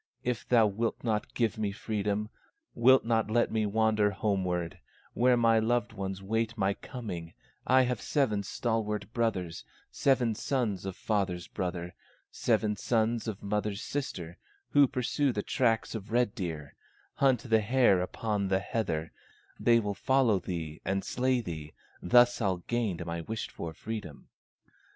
If 0.23 0.49
thou 0.49 0.65
wilt 0.65 1.03
not 1.03 1.31
give 1.35 1.59
me 1.59 1.71
freedom, 1.71 2.31
Wilt 2.73 3.05
not 3.05 3.29
let 3.29 3.51
me 3.51 3.67
wander 3.67 4.09
homeward, 4.09 4.79
Where 5.13 5.37
my 5.37 5.59
loved 5.59 5.93
ones 5.93 6.23
wait 6.23 6.57
my 6.57 6.73
coming, 6.73 7.35
I 7.67 7.83
have 7.83 8.01
seven 8.01 8.41
stalwart 8.41 9.13
brothers, 9.13 9.63
Seven 9.91 10.33
sons 10.33 10.87
of 10.87 10.95
father's 10.95 11.47
brother, 11.47 11.93
Seven 12.31 12.75
sons 12.75 13.27
of 13.27 13.43
mother's 13.43 13.83
sister, 13.83 14.39
Who 14.69 14.87
pursue 14.87 15.31
the 15.33 15.43
tracks 15.43 15.93
of 15.93 16.11
red 16.11 16.33
deer, 16.33 16.73
Hunt 17.13 17.41
the 17.47 17.61
hare 17.61 18.01
upon 18.01 18.47
the 18.47 18.57
heather; 18.57 19.11
They 19.59 19.79
will 19.79 19.93
follow 19.93 20.39
thee 20.39 20.81
and 20.83 21.03
slay 21.05 21.41
thee, 21.41 21.75
Thus 22.01 22.41
I'll 22.41 22.63
gain 22.67 22.99
my 23.05 23.21
wished 23.21 23.51
for 23.51 23.71
freedom." 23.71 24.29